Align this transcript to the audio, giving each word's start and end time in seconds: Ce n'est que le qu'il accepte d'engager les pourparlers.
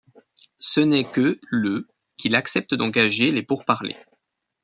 Ce 0.57 0.79
n'est 0.81 1.03
que 1.03 1.39
le 1.51 1.87
qu'il 2.17 2.35
accepte 2.35 2.73
d'engager 2.73 3.29
les 3.29 3.43
pourparlers. 3.43 4.03